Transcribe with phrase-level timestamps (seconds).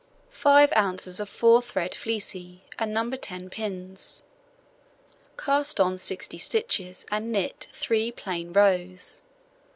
[0.33, 3.07] Five ounces of four thread fleecy, and No.
[3.11, 4.23] 10 pins.
[5.37, 9.21] Cast on 60 stitches, and knit 3 plain rows.